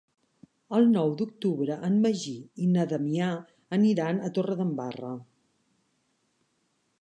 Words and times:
El 0.77 0.87
nou 0.93 1.11
d'octubre 1.19 1.75
en 1.89 1.99
Magí 2.05 2.33
i 2.63 2.69
na 2.77 2.85
Damià 2.93 3.27
aniran 3.79 4.25
a 4.29 4.33
Torredembarra. 4.39 5.13